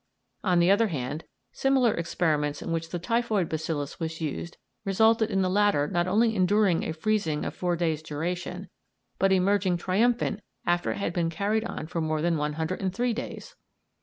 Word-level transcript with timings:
On 0.43 0.57
the 0.57 0.71
other 0.71 0.87
hand, 0.87 1.25
similar 1.51 1.93
experiments 1.93 2.63
in 2.63 2.71
which 2.71 2.89
the 2.89 2.97
typhoid 2.97 3.47
bacillus 3.47 3.99
was 3.99 4.19
used 4.19 4.57
resulted 4.83 5.29
in 5.29 5.43
the 5.43 5.47
latter 5.49 5.87
not 5.87 6.07
only 6.07 6.35
enduring 6.35 6.83
a 6.83 6.91
freezing 6.91 7.45
of 7.45 7.53
four 7.55 7.75
days' 7.75 8.01
duration, 8.01 8.71
but 9.19 9.31
emerging 9.31 9.77
triumphant 9.77 10.39
after 10.65 10.93
it 10.93 10.97
had 10.97 11.13
been 11.13 11.29
carried 11.29 11.65
on 11.65 11.85
for 11.85 12.01
more 12.01 12.23
than 12.23 12.35
103 12.37 13.13
days! 13.13 13.55